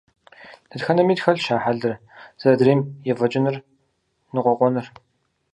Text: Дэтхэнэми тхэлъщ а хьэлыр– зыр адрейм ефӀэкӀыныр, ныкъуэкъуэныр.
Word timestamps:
Дэтхэнэми 0.69 1.15
тхэлъщ 1.17 1.47
а 1.55 1.57
хьэлыр– 1.63 1.93
зыр 2.39 2.53
адрейм 2.55 2.81
ефӀэкӀыныр, 3.11 3.55
ныкъуэкъуэныр. 4.33 4.87